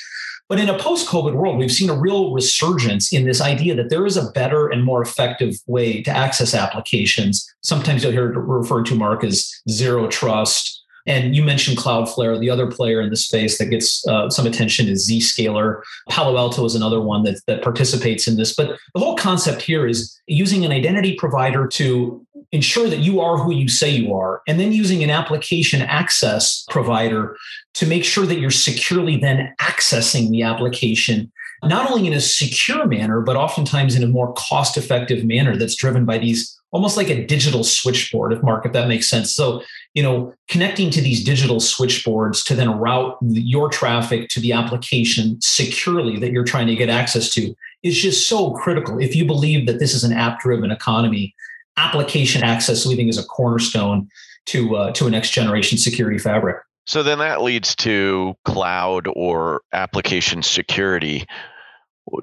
But 0.50 0.60
in 0.60 0.70
a 0.70 0.78
post 0.78 1.08
COVID 1.08 1.34
world, 1.34 1.58
we've 1.58 1.72
seen 1.72 1.90
a 1.90 2.00
real 2.00 2.34
resurgence 2.34 3.12
in 3.12 3.26
this 3.26 3.42
idea 3.42 3.76
that 3.76 3.90
there 3.90 4.06
is 4.06 4.16
a 4.16 4.32
better 4.32 4.70
and 4.70 4.84
more 4.84 5.02
effective 5.02 5.56
way 5.68 6.02
to 6.04 6.12
access 6.12 6.54
applications. 6.54 7.46
Sometimes 7.64 8.04
you'll 8.04 8.14
hear 8.14 8.32
it 8.32 8.38
referred 8.38 8.86
to, 8.88 8.96
Mark, 8.96 9.24
as 9.24 9.54
zero 9.70 10.08
trust. 10.08 10.84
And 11.06 11.36
you 11.36 11.42
mentioned 11.42 11.78
Cloudflare. 11.78 12.38
The 12.38 12.50
other 12.50 12.70
player 12.70 13.00
in 13.00 13.10
the 13.10 13.16
space 13.16 13.58
that 13.58 13.68
gets 13.68 14.06
uh, 14.08 14.30
some 14.30 14.46
attention 14.46 14.90
is 14.90 15.10
Zscaler. 15.10 15.82
Palo 16.10 16.38
Alto 16.38 16.66
is 16.66 16.76
another 16.76 17.00
one 17.00 17.24
that, 17.24 17.40
that 17.48 17.64
participates 17.64 18.28
in 18.28 18.36
this. 18.36 18.54
But 18.54 18.78
the 18.94 19.00
whole 19.00 19.16
concept 19.16 19.62
here 19.62 19.88
is 19.88 20.20
using 20.28 20.66
an 20.66 20.74
identity 20.74 21.16
provider 21.16 21.66
to 21.66 22.27
ensure 22.52 22.90
that 22.90 23.00
you 23.00 23.20
are 23.20 23.38
who 23.38 23.52
you 23.52 23.68
say 23.68 23.90
you 23.90 24.14
are, 24.14 24.42
and 24.48 24.60
then 24.60 24.72
using 24.72 25.04
an 25.04 25.10
application 25.10 25.82
access 25.82 26.66
provider 26.70 27.36
to 27.74 27.86
make 27.86 28.04
sure 28.04 28.26
that 28.26 28.40
you're 28.40 28.52
securely 28.52 29.18
then 29.18 29.54
accessing 29.60 30.30
the 30.30 30.44
application, 30.44 31.32
not 31.64 31.92
only 31.92 32.08
in 32.08 32.14
a 32.14 32.22
secure 32.22 32.86
manner, 32.86 33.22
but 33.22 33.36
oftentimes 33.36 33.96
in 33.96 34.04
a 34.04 34.08
more 34.08 34.34
cost 34.34 34.78
effective 34.78 35.26
manner 35.26 35.56
that's 35.58 35.76
driven 35.76 36.06
by 36.06 36.18
these 36.18 36.58
almost 36.72 36.98
like 36.98 37.10
a 37.10 37.26
digital 37.26 37.64
switchboard, 37.64 38.34
if 38.34 38.44
Mark, 38.44 38.66
if 38.66 38.74
that 38.74 38.88
makes 38.88 39.10
sense. 39.10 39.34
So, 39.34 39.64
you 39.94 40.04
know, 40.04 40.34
connecting 40.50 40.90
to 40.92 41.02
these 41.02 41.24
digital 41.24 41.60
switchboards 41.60 42.44
to 42.44 42.56
then 42.56 42.70
route 42.70 43.18
your 43.22 43.70
traffic 43.70 44.30
to 44.30 44.40
the 44.40 44.52
application 44.52 45.40
securely 45.42 46.20
that 46.20 46.32
you're 46.32 46.44
trying 46.44 46.68
to 46.68 46.76
get 46.76 46.90
access 46.90 47.30
to 47.32 47.56
is 47.84 47.98
just 47.98 48.28
so 48.28 48.52
critical. 48.52 49.00
If 49.00 49.16
you 49.16 49.26
believe 49.26 49.66
that 49.66 49.80
this 49.80 49.94
is 49.94 50.04
an 50.04 50.14
app 50.14 50.40
driven 50.40 50.72
economy, 50.72 51.34
application 51.78 52.44
access 52.44 52.86
we 52.86 52.96
think 52.96 53.10
is 53.10 53.18
a 53.18 53.24
cornerstone 53.24 54.08
to 54.48 54.76
uh, 54.76 54.92
to 54.94 55.08
a 55.08 55.10
next 55.10 55.32
generation 55.32 55.78
security 55.78 56.18
fabric. 56.18 56.58
So 56.86 57.04
then 57.04 57.20
that 57.20 57.42
leads 57.42 57.76
to 57.78 58.36
cloud 58.46 59.08
or 59.14 59.62
application 59.74 60.42
security. 60.42 61.26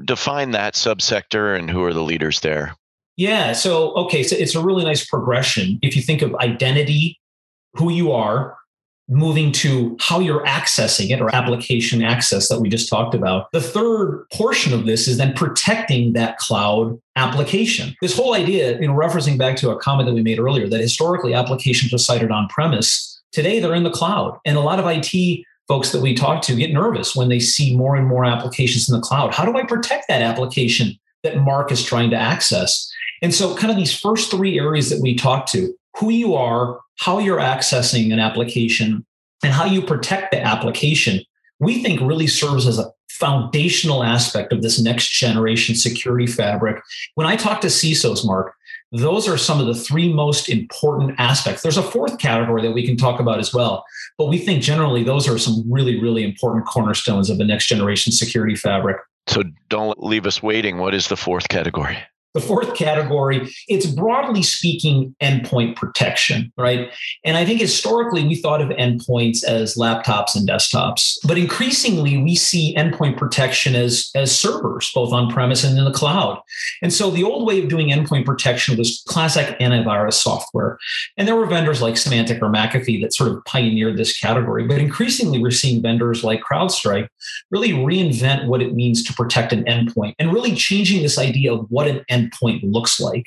Define 0.05 0.53
that 0.53 0.73
subsector 0.75 1.57
and 1.57 1.71
who 1.71 1.85
are 1.85 1.93
the 1.93 2.03
leaders 2.03 2.41
there? 2.41 2.75
Yeah. 3.17 3.53
So, 3.53 3.93
okay. 3.95 4.23
So 4.23 4.35
it's 4.35 4.55
a 4.55 4.65
really 4.65 4.85
nice 4.85 5.07
progression. 5.07 5.79
If 5.83 5.95
you 5.95 6.03
think 6.03 6.23
of 6.23 6.35
identity, 6.37 7.21
who 7.75 7.93
you 7.93 8.13
are, 8.13 8.57
moving 9.09 9.53
to 9.53 9.97
how 10.01 10.19
you're 10.19 10.45
accessing 10.45 11.11
it 11.11 11.21
or 11.21 11.35
application 11.35 12.03
access 12.03 12.49
that 12.49 12.61
we 12.61 12.69
just 12.69 12.89
talked 12.89 13.15
about. 13.15 13.53
The 13.53 13.61
third 13.61 14.25
portion 14.33 14.73
of 14.73 14.87
this 14.87 15.07
is 15.07 15.19
then 15.19 15.35
protecting 15.35 16.15
that 16.15 16.39
cloud 16.39 16.99
application. 17.17 17.95
This 18.01 18.17
whole 18.17 18.35
idea, 18.35 18.81
you 18.81 18.89
know, 18.89 18.95
referencing 18.95 19.37
back 19.37 19.57
to 19.57 19.71
a 19.71 19.79
comment 19.79 20.09
that 20.09 20.15
we 20.15 20.23
made 20.23 20.39
earlier 20.39 20.69
that 20.69 20.81
historically 20.81 21.35
applications 21.35 21.93
were 21.93 21.99
cited 21.99 22.31
on 22.31 22.49
premise. 22.49 23.21
Today 23.33 23.61
they're 23.61 23.75
in 23.75 23.83
the 23.83 23.91
cloud. 23.91 24.39
And 24.45 24.57
a 24.57 24.61
lot 24.61 24.79
of 24.79 24.87
IT 24.87 25.45
folks 25.69 25.93
that 25.93 26.01
we 26.01 26.15
talk 26.15 26.43
to 26.43 26.55
get 26.55 26.73
nervous 26.73 27.15
when 27.15 27.29
they 27.29 27.41
see 27.41 27.77
more 27.77 27.97
and 27.97 28.07
more 28.07 28.25
applications 28.25 28.89
in 28.89 28.95
the 28.95 29.03
cloud. 29.03 29.35
How 29.35 29.45
do 29.45 29.57
I 29.57 29.65
protect 29.65 30.09
that 30.09 30.23
application 30.23 30.99
that 31.23 31.39
Mark 31.39 31.73
is 31.73 31.85
trying 31.85 32.11
to 32.11 32.17
access? 32.17 32.91
And 33.23 33.35
so, 33.35 33.57
kind 33.57 33.71
of 33.71 33.77
these 33.77 33.99
first 33.99 34.31
three 34.31 34.59
areas 34.59 34.91
that 34.91 35.01
we 35.01 35.15
talked 35.15 35.51
to 35.53 35.75
who 35.97 36.11
you 36.11 36.35
are, 36.35 36.81
how 36.99 37.19
you're 37.19 37.39
accessing 37.39 38.13
an 38.13 38.21
application, 38.21 39.05
and 39.43 39.53
how 39.53 39.65
you 39.65 39.83
protect 39.83 40.33
the 40.33 40.41
application, 40.41 41.21
we 41.61 41.83
think 41.83 42.01
really 42.01 42.27
serves 42.27 42.67
as 42.67 42.79
a 42.79 42.91
foundational 43.11 44.03
aspect 44.03 44.53
of 44.53 44.63
this 44.63 44.81
next 44.81 45.09
generation 45.11 45.75
security 45.75 46.27
fabric. 46.27 46.83
When 47.15 47.27
I 47.27 47.37
talk 47.37 47.61
to 47.61 47.69
CISOs, 47.69 48.27
Mark, 48.27 48.55
those 48.91 49.29
are 49.29 49.37
some 49.37 49.61
of 49.61 49.67
the 49.67 49.75
three 49.75 50.13
most 50.13 50.49
important 50.49 51.15
aspects. 51.19 51.63
There's 51.63 51.77
a 51.77 51.83
fourth 51.83 52.19
category 52.19 52.63
that 52.63 52.73
we 52.73 52.87
can 52.87 52.97
talk 52.97 53.21
about 53.21 53.39
as 53.39 53.53
well, 53.53 53.85
but 54.19 54.27
we 54.27 54.39
think 54.39 54.63
generally 54.63 55.03
those 55.03 55.29
are 55.29 55.39
some 55.39 55.65
really, 55.71 56.01
really 56.01 56.25
important 56.25 56.67
cornerstones 56.67 57.31
of 57.31 57.39
the 57.39 57.45
next 57.45 57.67
generation 57.67 58.13
security 58.13 58.55
fabric. 58.57 58.97
So 59.27 59.43
don't 59.69 60.03
leave 60.03 60.27
us 60.27 60.43
waiting. 60.43 60.79
What 60.79 60.95
is 60.95 61.09
the 61.09 61.17
fourth 61.17 61.49
category? 61.49 61.99
The 62.35 62.41
fourth 62.41 62.75
category, 62.75 63.49
it's 63.69 63.87
broadly 63.87 64.43
speaking 64.43 65.14
endpoint 65.23 65.76
protection, 65.76 66.53
right? 66.59 66.93
And 67.25 67.37
I 67.37 67.45
think 67.45 67.61
historically 67.61 68.26
we 68.26 68.35
thought 68.35 68.61
of 68.61 68.71
endpoints 68.71 69.45
as 69.45 69.76
laptops 69.76 70.35
and 70.35 70.49
desktops, 70.49 71.19
but 71.25 71.38
increasingly 71.38 72.19
we 72.19 72.35
see 72.35 72.75
endpoint 72.76 73.17
protection 73.17 73.76
as, 73.76 74.11
as 74.17 74.37
servers, 74.37 74.91
both 74.93 75.12
on 75.12 75.31
premise 75.31 75.62
and 75.62 75.79
in 75.79 75.85
the 75.85 75.93
cloud. 75.93 76.41
And 76.83 76.93
so 76.93 77.11
the 77.11 77.23
old 77.23 77.47
way 77.47 77.62
of 77.62 77.69
doing 77.69 77.91
endpoint 77.91 78.26
protection 78.26 78.76
was 78.76 79.05
classic 79.07 79.57
antivirus 79.61 80.14
software. 80.14 80.79
And 81.17 81.29
there 81.29 81.37
were 81.37 81.47
vendors 81.47 81.81
like 81.81 81.95
Symantec 81.95 82.43
or 82.43 82.50
McAfee 82.50 83.00
that 83.03 83.14
sort 83.14 83.31
of 83.31 83.45
pioneered 83.45 83.97
this 83.97 84.19
category. 84.19 84.67
But 84.67 84.79
increasingly 84.79 85.38
we're 85.38 85.53
seeing 85.53 85.81
vendors 85.81 86.25
like 86.25 86.43
CrowdStrike 86.43 87.07
really 87.53 87.71
reinvent 87.71 88.47
what 88.47 88.61
it 88.61 88.75
means 88.75 89.05
to 89.05 89.12
protect 89.12 89.53
an 89.53 89.64
endpoint 89.64 90.14
and 90.19 90.33
really 90.33 90.55
changing 90.55 91.03
this 91.03 91.17
idea 91.17 91.55
of 91.55 91.67
what 91.71 91.87
an 91.87 92.05
endpoint 92.11 92.24
endpoint 92.25 92.61
looks 92.62 93.00
like. 93.00 93.26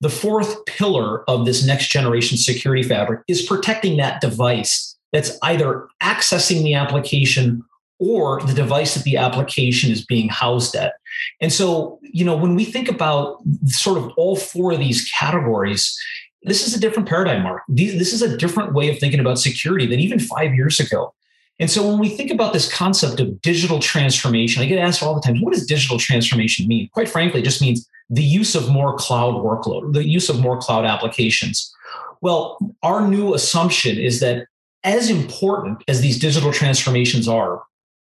The 0.00 0.10
fourth 0.10 0.64
pillar 0.66 1.28
of 1.30 1.46
this 1.46 1.64
next 1.64 1.88
generation 1.88 2.36
security 2.36 2.82
fabric 2.82 3.20
is 3.28 3.42
protecting 3.42 3.96
that 3.98 4.20
device 4.20 4.96
that's 5.12 5.38
either 5.42 5.86
accessing 6.02 6.64
the 6.64 6.74
application 6.74 7.62
or 7.98 8.40
the 8.42 8.54
device 8.54 8.94
that 8.94 9.04
the 9.04 9.16
application 9.16 9.92
is 9.92 10.04
being 10.04 10.28
housed 10.28 10.74
at. 10.74 10.94
And 11.40 11.52
so, 11.52 12.00
you 12.02 12.24
know, 12.24 12.36
when 12.36 12.56
we 12.56 12.64
think 12.64 12.88
about 12.88 13.38
sort 13.66 13.98
of 13.98 14.10
all 14.16 14.34
four 14.34 14.72
of 14.72 14.80
these 14.80 15.08
categories, 15.10 15.96
this 16.42 16.66
is 16.66 16.74
a 16.74 16.80
different 16.80 17.08
paradigm, 17.08 17.44
Mark. 17.44 17.62
This 17.68 18.12
is 18.12 18.22
a 18.22 18.36
different 18.36 18.74
way 18.74 18.90
of 18.90 18.98
thinking 18.98 19.20
about 19.20 19.38
security 19.38 19.86
than 19.86 20.00
even 20.00 20.18
five 20.18 20.52
years 20.52 20.80
ago. 20.80 21.14
And 21.58 21.70
so 21.70 21.86
when 21.86 21.98
we 21.98 22.08
think 22.08 22.30
about 22.30 22.52
this 22.52 22.72
concept 22.72 23.20
of 23.20 23.40
digital 23.42 23.78
transformation, 23.78 24.62
I 24.62 24.66
get 24.66 24.78
asked 24.78 25.02
all 25.02 25.14
the 25.14 25.20
time, 25.20 25.40
what 25.40 25.52
does 25.52 25.66
digital 25.66 25.98
transformation 25.98 26.66
mean? 26.66 26.88
Quite 26.92 27.08
frankly, 27.08 27.40
it 27.40 27.44
just 27.44 27.62
means 27.62 27.88
the 28.10 28.22
use 28.22 28.54
of 28.54 28.68
more 28.68 28.96
cloud 28.96 29.34
workload, 29.34 29.92
the 29.92 30.06
use 30.06 30.28
of 30.28 30.40
more 30.40 30.58
cloud 30.58 30.84
applications. 30.84 31.72
Well, 32.20 32.58
our 32.82 33.06
new 33.06 33.34
assumption 33.34 33.98
is 33.98 34.20
that 34.20 34.46
as 34.84 35.10
important 35.10 35.84
as 35.88 36.00
these 36.00 36.18
digital 36.18 36.52
transformations 36.52 37.28
are, 37.28 37.62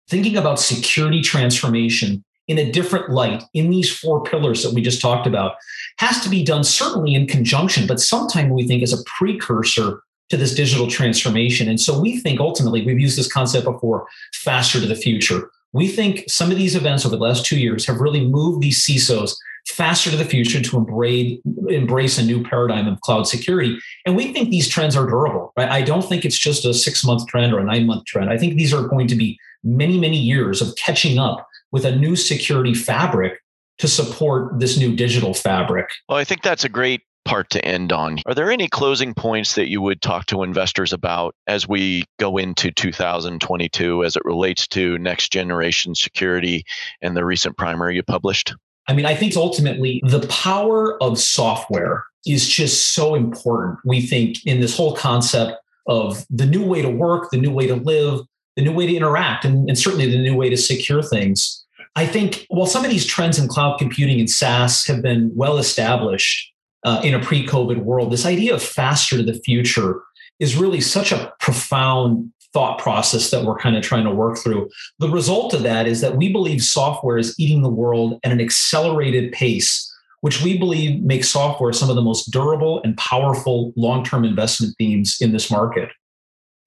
thinking 0.08 0.36
about 0.36 0.60
security 0.60 1.20
transformation 1.20 2.24
in 2.48 2.58
a 2.58 2.70
different 2.70 3.10
light 3.10 3.42
in 3.54 3.70
these 3.70 3.94
four 3.96 4.22
pillars 4.22 4.62
that 4.62 4.72
we 4.72 4.80
just 4.80 5.00
talked 5.00 5.26
about 5.26 5.56
has 5.98 6.20
to 6.20 6.28
be 6.28 6.44
done 6.44 6.62
certainly 6.62 7.14
in 7.14 7.26
conjunction, 7.26 7.86
but 7.86 8.00
sometime 8.00 8.50
we 8.50 8.66
think 8.66 8.82
as 8.82 8.92
a 8.92 9.02
precursor 9.04 10.02
to 10.30 10.36
this 10.36 10.54
digital 10.54 10.88
transformation. 10.88 11.68
And 11.68 11.80
so 11.80 11.98
we 11.98 12.18
think 12.18 12.40
ultimately, 12.40 12.84
we've 12.84 12.98
used 12.98 13.18
this 13.18 13.32
concept 13.32 13.64
before 13.64 14.06
faster 14.34 14.80
to 14.80 14.86
the 14.86 14.96
future. 14.96 15.50
We 15.72 15.88
think 15.88 16.24
some 16.28 16.50
of 16.50 16.56
these 16.56 16.74
events 16.74 17.04
over 17.04 17.16
the 17.16 17.22
last 17.22 17.44
two 17.44 17.58
years 17.58 17.86
have 17.86 18.00
really 18.00 18.26
moved 18.26 18.62
these 18.62 18.84
CISOs 18.84 19.36
faster 19.68 20.10
to 20.10 20.16
the 20.16 20.24
future 20.24 20.60
to 20.62 20.76
embrace, 20.76 21.38
embrace 21.68 22.18
a 22.18 22.24
new 22.24 22.42
paradigm 22.42 22.86
of 22.86 23.00
cloud 23.00 23.26
security. 23.26 23.78
And 24.04 24.16
we 24.16 24.32
think 24.32 24.48
these 24.48 24.68
trends 24.68 24.96
are 24.96 25.06
durable, 25.06 25.52
right? 25.56 25.68
I 25.68 25.82
don't 25.82 26.02
think 26.02 26.24
it's 26.24 26.38
just 26.38 26.64
a 26.64 26.72
six 26.72 27.04
month 27.04 27.26
trend 27.26 27.52
or 27.52 27.58
a 27.58 27.64
nine 27.64 27.86
month 27.86 28.04
trend. 28.04 28.30
I 28.30 28.38
think 28.38 28.54
these 28.54 28.72
are 28.72 28.86
going 28.86 29.08
to 29.08 29.16
be 29.16 29.38
many, 29.64 29.98
many 29.98 30.18
years 30.18 30.62
of 30.62 30.74
catching 30.76 31.18
up 31.18 31.46
with 31.72 31.84
a 31.84 31.94
new 31.94 32.16
security 32.16 32.74
fabric 32.74 33.40
to 33.78 33.88
support 33.88 34.58
this 34.58 34.78
new 34.78 34.94
digital 34.94 35.34
fabric. 35.34 35.90
Well, 36.08 36.18
I 36.18 36.24
think 36.24 36.42
that's 36.42 36.64
a 36.64 36.68
great 36.68 37.02
part 37.26 37.50
to 37.50 37.64
end 37.64 37.92
on. 37.92 38.18
Are 38.24 38.34
there 38.34 38.50
any 38.50 38.68
closing 38.68 39.12
points 39.12 39.56
that 39.56 39.68
you 39.68 39.82
would 39.82 40.00
talk 40.00 40.26
to 40.26 40.42
investors 40.42 40.92
about 40.92 41.34
as 41.46 41.68
we 41.68 42.04
go 42.18 42.38
into 42.38 42.70
2022 42.70 44.04
as 44.04 44.16
it 44.16 44.24
relates 44.24 44.66
to 44.68 44.96
next 44.98 45.32
generation 45.32 45.94
security 45.94 46.64
and 47.02 47.16
the 47.16 47.24
recent 47.24 47.58
primer 47.58 47.90
you 47.90 48.02
published? 48.02 48.54
I 48.88 48.94
mean, 48.94 49.04
I 49.04 49.14
think 49.14 49.36
ultimately 49.36 50.00
the 50.04 50.26
power 50.28 51.02
of 51.02 51.18
software 51.18 52.04
is 52.24 52.48
just 52.48 52.94
so 52.94 53.14
important. 53.14 53.80
We 53.84 54.00
think 54.00 54.46
in 54.46 54.60
this 54.60 54.76
whole 54.76 54.94
concept 54.94 55.58
of 55.88 56.24
the 56.30 56.46
new 56.46 56.64
way 56.64 56.82
to 56.82 56.88
work, 56.88 57.30
the 57.30 57.36
new 57.36 57.50
way 57.50 57.66
to 57.66 57.74
live, 57.74 58.20
the 58.54 58.62
new 58.62 58.72
way 58.72 58.86
to 58.86 58.94
interact, 58.94 59.44
and, 59.44 59.68
and 59.68 59.78
certainly 59.78 60.10
the 60.10 60.18
new 60.18 60.34
way 60.34 60.48
to 60.48 60.56
secure 60.56 61.02
things. 61.02 61.64
I 61.96 62.06
think 62.06 62.46
while 62.48 62.66
some 62.66 62.84
of 62.84 62.90
these 62.90 63.06
trends 63.06 63.38
in 63.38 63.48
cloud 63.48 63.78
computing 63.78 64.20
and 64.20 64.30
SaaS 64.30 64.86
have 64.86 65.02
been 65.02 65.30
well 65.34 65.58
established 65.58 66.52
uh, 66.86 67.00
in 67.02 67.12
a 67.12 67.20
pre 67.20 67.46
COVID 67.46 67.78
world, 67.78 68.12
this 68.12 68.24
idea 68.24 68.54
of 68.54 68.62
faster 68.62 69.16
to 69.16 69.22
the 69.22 69.34
future 69.34 70.00
is 70.38 70.56
really 70.56 70.80
such 70.80 71.12
a 71.12 71.32
profound 71.40 72.32
thought 72.52 72.78
process 72.78 73.30
that 73.30 73.44
we're 73.44 73.58
kind 73.58 73.76
of 73.76 73.82
trying 73.82 74.04
to 74.04 74.10
work 74.10 74.38
through. 74.38 74.70
The 74.98 75.10
result 75.10 75.52
of 75.52 75.62
that 75.64 75.86
is 75.86 76.00
that 76.00 76.16
we 76.16 76.32
believe 76.32 76.62
software 76.62 77.18
is 77.18 77.34
eating 77.38 77.62
the 77.62 77.68
world 77.68 78.20
at 78.22 78.32
an 78.32 78.40
accelerated 78.40 79.32
pace, 79.32 79.92
which 80.20 80.42
we 80.42 80.56
believe 80.56 81.02
makes 81.02 81.28
software 81.28 81.72
some 81.72 81.90
of 81.90 81.96
the 81.96 82.02
most 82.02 82.30
durable 82.30 82.80
and 82.82 82.96
powerful 82.96 83.72
long 83.76 84.04
term 84.04 84.24
investment 84.24 84.74
themes 84.78 85.16
in 85.20 85.32
this 85.32 85.50
market. 85.50 85.90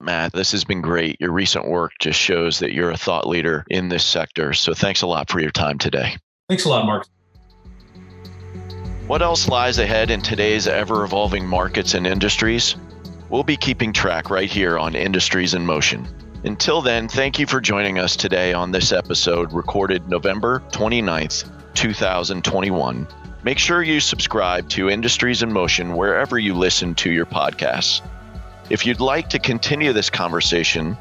Matt, 0.01 0.33
this 0.33 0.51
has 0.51 0.63
been 0.63 0.81
great. 0.81 1.17
Your 1.19 1.31
recent 1.31 1.67
work 1.67 1.91
just 1.99 2.19
shows 2.19 2.59
that 2.59 2.73
you're 2.73 2.91
a 2.91 2.97
thought 2.97 3.27
leader 3.27 3.65
in 3.69 3.89
this 3.89 4.05
sector. 4.05 4.53
So 4.53 4.73
thanks 4.73 5.01
a 5.01 5.07
lot 5.07 5.29
for 5.29 5.39
your 5.39 5.51
time 5.51 5.77
today. 5.77 6.15
Thanks 6.47 6.65
a 6.65 6.69
lot, 6.69 6.85
Mark. 6.85 7.05
What 9.09 9.23
else 9.23 9.49
lies 9.49 9.79
ahead 9.79 10.11
in 10.11 10.21
today's 10.21 10.67
ever 10.67 11.03
evolving 11.03 11.43
markets 11.43 11.95
and 11.95 12.05
industries? 12.05 12.75
We'll 13.31 13.41
be 13.41 13.57
keeping 13.57 13.91
track 13.91 14.29
right 14.29 14.47
here 14.47 14.77
on 14.77 14.93
Industries 14.93 15.55
in 15.55 15.65
Motion. 15.65 16.07
Until 16.43 16.79
then, 16.83 17.07
thank 17.07 17.39
you 17.39 17.47
for 17.47 17.59
joining 17.59 17.97
us 17.97 18.15
today 18.15 18.53
on 18.53 18.69
this 18.69 18.91
episode 18.91 19.51
recorded 19.51 20.07
November 20.07 20.61
29th, 20.73 21.49
2021. 21.73 23.07
Make 23.41 23.57
sure 23.57 23.81
you 23.81 23.99
subscribe 23.99 24.69
to 24.69 24.91
Industries 24.91 25.41
in 25.41 25.51
Motion 25.51 25.95
wherever 25.95 26.37
you 26.37 26.53
listen 26.53 26.93
to 26.93 27.11
your 27.11 27.25
podcasts. 27.25 28.07
If 28.69 28.85
you'd 28.85 29.01
like 29.01 29.27
to 29.29 29.39
continue 29.39 29.91
this 29.91 30.11
conversation 30.11 30.95